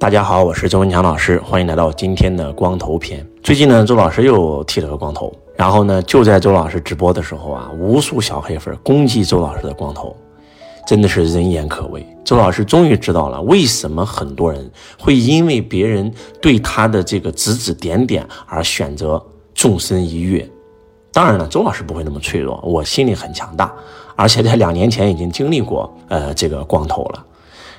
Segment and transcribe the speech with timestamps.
[0.00, 3.26] 大家好，我是周文强老师，欢迎来到今天的光头篇。
[3.42, 10.16] 最近呢，周老师又剃了个光头，然后呢，就在周老师直播的时候啊，无数小黑粉攻击周老师的光头，
[10.86, 12.06] 真的是人言可畏。
[12.24, 19.20] 周老师终于知道了为什么很多人会因为别人对他的这个指指点点而选择
[19.52, 20.48] 纵身一跃。
[21.12, 23.74] 当然了，周老师不会那么脆弱，我心里很强大，
[24.14, 27.24] 而且在两年前已经经历过呃这个光头了。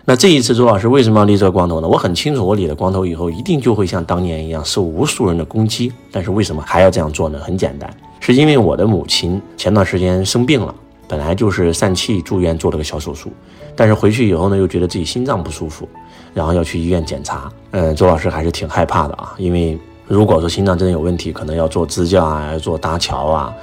[0.05, 1.87] 那这一次，周老师为什么要理这个光头呢？
[1.87, 5.91] 我很清楚，我理了光头以后，一定就会像当年一样受无数人的攻击。
[6.11, 7.37] 但是为什么还要这样做呢？
[7.39, 7.87] 很简单，
[8.19, 10.73] 是因为我的母亲前段时间生病了，
[11.07, 13.31] 本来就是疝气住院做了个小手术，
[13.75, 15.87] 但是回去以后呢，又觉得自己心脏不舒服，
[16.33, 17.51] 然后要去医院检查。
[17.71, 23.53] 嗯，周老师还是挺害怕的啊，因为如果说心脏真的有问题，可能要做支架啊，要做搭桥啊，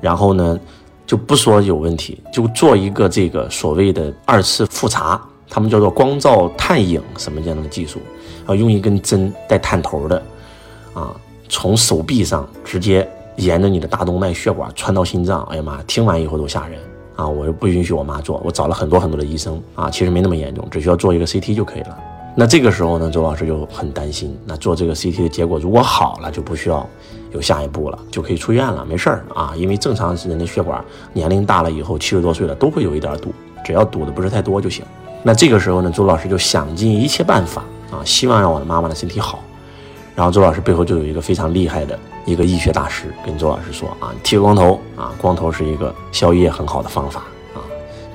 [0.00, 0.56] 然后呢，
[1.04, 5.20] 就不说有问题，就做一个这个所谓的二次复查。
[5.50, 7.98] 他们叫做光照探影什么这样的技术，
[8.46, 10.22] 啊，用一根针带探头的，
[10.94, 11.14] 啊，
[11.48, 15.42] 从手臂上直接沿着你的大动脉血管穿到心脏。
[15.50, 16.78] 哎呀妈，听完以后都吓人
[17.16, 17.26] 啊！
[17.26, 21.98] 我又不允许我妈做，我找了很多很多的医生啊，其实没那么严重，只需要做一个 CT 就可以了。
[22.36, 26.88] 那这个时候呢，周老师就很担心，那做这个 CT 的结果如果好了，就不需要
[27.32, 34.84] 有下一步了，就可以出院了，没事儿啊，因为正常人的血管年龄大了以后，七十多岁了都会有一点堵，只要堵的不是太多就行。
[35.22, 39.38] 那这个时候呢，周老师就想尽一切办法啊，希望让我的妈妈的身体好。
[40.14, 47.20] 然后周老师背后就有一个非常厉害的一个医学大师跟周老师说啊，剃个光头啊，光头是一个消业很好的方法
[47.54, 47.60] 啊。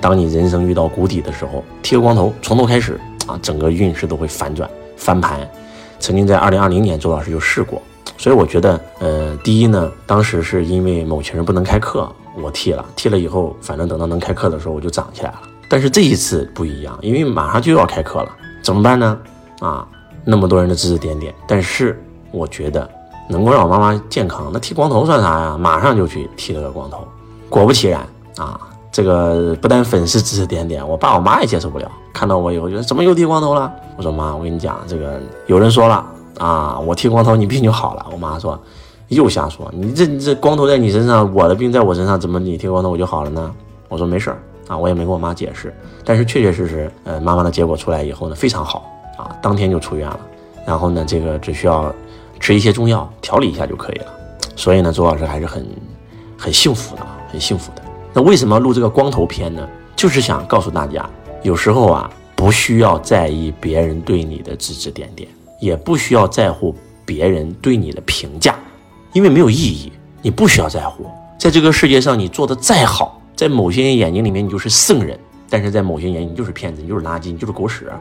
[0.00, 5.48] 当你人生遇到谷底的时候，剃个光头，从头开始啊，整个运势都会反转翻盘。
[5.98, 7.80] 曾经在二零二零年，周老师就试过，
[8.18, 12.08] 所以我觉得，呃，第一呢，当时是因为某群人不能开课，
[12.40, 15.40] 我剃了，剃了以后，反正等到能开课的时候，我就长起来了。
[15.68, 18.28] 但是这一次不一样，因为马上就要开课了，
[18.62, 19.18] 怎么办呢？
[19.60, 19.86] 啊，
[20.24, 22.00] 那么多人的指指点点，但是
[22.30, 22.88] 我觉得
[23.28, 25.56] 能够让我妈妈健康，那剃光头算啥呀？
[25.58, 27.06] 马上就去剃了个光头。
[27.48, 28.06] 果不其然
[28.36, 28.60] 啊，
[28.92, 33.72] 这个不但粉丝指指点点，我爸我妈也接受不了，看到我以后觉得怎么又剃光头了？
[33.96, 36.04] 我说妈，我跟你讲，这个有人说了
[36.38, 38.06] 啊，我剃光头你病就好了。
[38.12, 38.60] 我妈说
[39.08, 43.54] 又瞎说，你这这光头在你身上，我的病在我身上，怎么你剃光头我就好了呢？
[43.88, 44.38] 我说没事儿。
[44.68, 50.20] 啊，我也没跟我妈解释，但是确确实实，呃，妈妈的结果出来以后呢，非常好啊，当天就出院了，
[50.66, 51.94] 然后呢，这个只需要
[52.40, 54.06] 吃一些中药调理一下就可以了，
[54.56, 55.66] 所以呢，周老师还是很
[56.36, 57.82] 很幸福的，很幸福的。
[58.12, 59.66] 那为什么录这个光头片呢？
[59.94, 61.08] 就是想告诉大家，
[61.42, 65.28] 有时候啊，不需要在意别人对你的指指点点，
[65.60, 66.74] 也不需要在乎
[67.04, 68.54] 别人对你的评价，
[69.14, 71.06] 因为没有意义，你不需要在乎，
[71.38, 73.20] 在这个世界上，你做的再好。
[73.36, 75.14] 在某些人眼睛里面，你就是圣人；
[75.50, 77.92] 但是在某些眼睛，你就是骗子，你就是垃圾，你就是狗屎。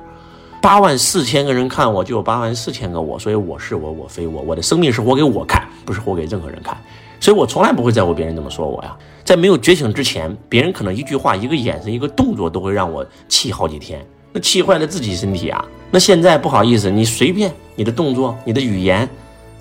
[0.62, 4.42] 八万四千个人看我，就有八万四千个我，所以我是我，我非我。
[4.42, 6.76] 我的生命是活给我看，不是活给任何人看。
[7.20, 8.98] 所以我从来不会在乎别人怎么说我呀。
[9.24, 15.64] 在没有觉醒之前，别人可能一句话、一个眼神、一个动作，都会让我气好几天，那气坏了自己身体啊。
[15.92, 19.08] 那现在不好意思，你随便你的动作、你的语言，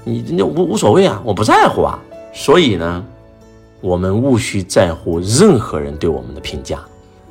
[0.05, 1.99] 你那无无所谓啊，我不在乎啊。
[2.33, 3.05] 所以呢。
[3.85, 6.79] 我们无需在乎任何人对我们的评价。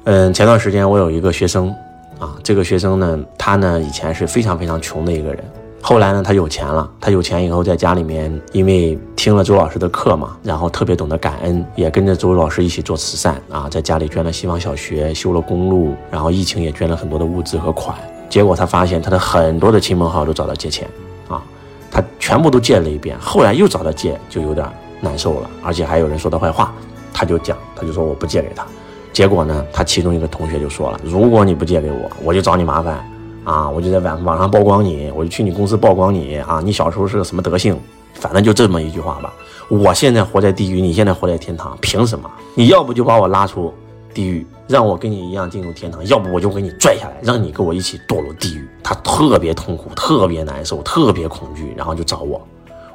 [0.03, 1.73] 嗯，前段时间我有一个学生，
[2.19, 5.43] 啊，这个学生呢，他呢以前是非常非常穷的一个人，
[5.81, 17.97] 后来呢他有钱了，他有钱以后在家里面，因为听了周老师的课嘛，然后特别懂得感恩，也跟着周老师一起做慈善啊，在家里捐了希望小学，修了公路，然后疫情也捐了很多的物资和款。
[18.29, 20.87] 结果他发现他的很多的亲朋好友都找他借钱，
[21.27, 21.41] 啊，
[21.89, 24.63] 他全部都借了一遍，后来又找他借，就有点。
[25.03, 26.73] 难受了，而且还有人说他坏话，
[27.13, 28.65] 他就讲，他就说我不借给他。
[29.11, 33.05] 结果呢，他其中一个同学就说了，如果你不借给我，我就找你麻烦
[33.43, 37.77] 啊，我就在网网上曝光你，我就去你公司曝光你啊，你小时候是个什么德行？
[38.13, 39.33] 反正就这么一句话吧。
[39.67, 42.29] 我现在活在地狱，你现在活在天堂，凭什么？
[42.55, 43.73] 你要不就把我拉出
[44.13, 48.67] 地狱，让我跟你一样进入天堂，要不我就给你拽下来，让你跟我一起堕入地狱。
[48.81, 52.41] 他特别痛苦，特别难受，特别恐惧，然后就找我。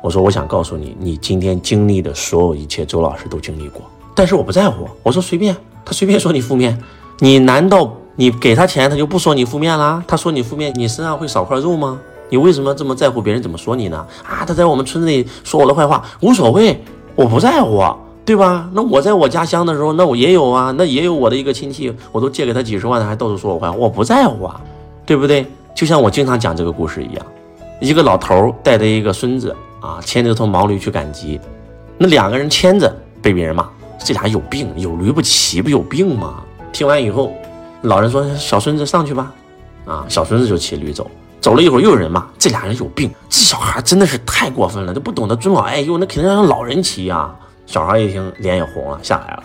[0.01, 3.83] 我说，我想告诉你，你今天经历的所有一切，周老师都经历过，
[4.15, 4.89] 但是我不在乎。
[5.03, 6.79] 我说随便，他随便说你负面，
[7.19, 10.03] 你难道你给他钱，他就不说你负面啦？
[10.07, 11.99] 他说你负面，你身上会少块肉吗？
[12.31, 14.07] 你为什么这么在乎别人怎么说你呢？
[14.23, 16.81] 啊，他在我们村子里说我的坏话，无所谓，
[17.15, 17.83] 我不在乎，
[18.25, 18.69] 对吧？
[18.73, 24.61] 那我在我家乡的时候，那我也有啊，那也有我的一个亲戚，我都借给他几十万，还到处说我坏话，我不在乎啊，
[25.05, 25.45] 对不对？
[25.75, 27.27] 就像我经常讲这个故事一样，
[27.81, 29.55] 一个老头带着一个孙子。
[29.81, 31.41] 啊，牵着头毛驴去赶集，
[31.97, 36.43] 那两个人牵着被别人骂，这俩有病，有驴不骑，不有病吗？
[36.73, 37.33] 听完以后，
[37.83, 39.33] 老人说：“小孙子上去吧。”
[39.87, 41.11] 啊，小孙子就骑驴走，
[41.41, 41.55] 走。
[41.55, 47.35] 了一会儿又有人骂，这俩人有病，这小孩真的是太过分了，都不懂得尊老爱幼，那肯定让老人骑呀。
[47.65, 49.43] 小孩一听脸也红了，下来了，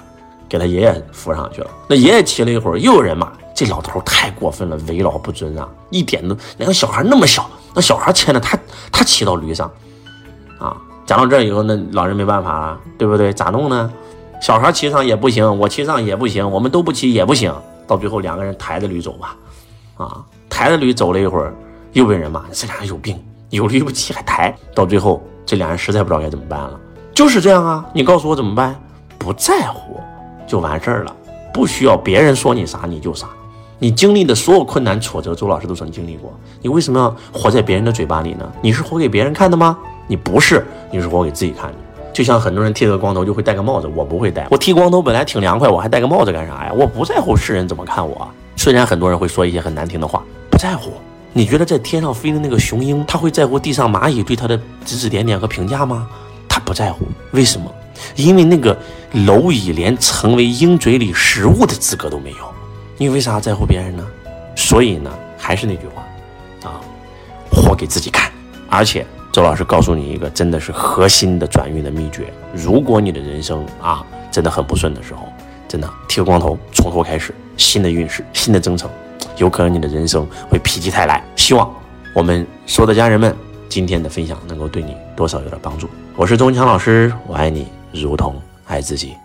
[0.50, 1.69] 给他爷爷扶上去了。
[1.88, 8.57] 那爷爷骑了一会儿又有人骂，这老头太过分了，为老不尊啊，一点都两个小孩那么小，那小孩牵着他，
[8.91, 9.71] 他骑到驴上，
[11.06, 13.32] 讲到这以后，那老人没办法了，对不对？
[13.34, 13.92] 咋弄呢？
[14.42, 17.54] 小孩骑上也不行，我骑上也不行，我们都不骑也不行，
[17.88, 19.36] 到最后两个人抬着驴走吧，
[19.98, 21.54] 啊，抬着驴走了一会儿。
[21.94, 24.52] 又被人骂，这俩人有病，有驴不骑还抬。
[24.74, 26.80] 到最后，这俩人实在不知道该怎么办了，
[27.14, 27.86] 就是这样啊！
[27.94, 28.76] 你告诉我怎么办？
[29.20, 30.02] 不在乎
[30.48, 31.16] 就完事儿了，
[31.54, 33.28] 不需要别人说你啥你就啥。
[33.78, 36.34] 你经历的所有困难挫折，周老师都曾经历过。
[36.64, 38.52] 你为什么要活在别人的嘴巴里呢？
[38.60, 39.78] 你是活给别人看的吗？
[40.08, 41.76] 你不是，你是活给自己看的。
[42.14, 44.48] 就像很多人剃了个光头就会戴个帽子，我不会戴。
[44.52, 46.72] 我剃光头本来挺凉快，我还戴个帽子干啥呀？
[46.76, 48.28] 我不在乎世人怎么看我。
[48.56, 50.94] 虽然很多人会说一些很难听的话，不在乎。
[51.32, 54.56] 你觉得在天上飞的那个雄鹰，他会在乎地上蚂蚁对他的
[54.86, 56.08] 指指点点和评价吗？
[56.48, 57.74] 他不在乎，为什么？
[58.16, 58.78] 因为那个
[59.14, 62.38] 蝼蚁连成为鹰嘴里食物的资格都没有。
[62.98, 64.06] 你为啥在乎别人呢？
[64.56, 66.80] 所以呢，还是那句话，啊，
[67.52, 68.32] 活给自己看。
[68.70, 75.27] 而且周老师告诉你一个真的是核心的转运的秘诀：如果你的人生啊真的很不顺的时候，
[75.68, 78.88] 真的剃个光头，从头开始，新的运势，新的征程。
[79.38, 81.24] 有可能你的人生会否极泰来。
[81.35, 81.68] 希望
[82.13, 83.35] 我们所有的家人们
[83.68, 85.89] 今天的分享能够对你多少有点帮助。
[86.15, 89.15] 我是周文强老师，我爱你如同爱自己。